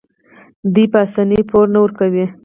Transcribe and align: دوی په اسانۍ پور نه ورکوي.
دوی 0.73 0.85
په 0.93 0.97
اسانۍ 1.05 1.41
پور 1.49 1.65
نه 1.73 1.79
ورکوي. 1.83 2.25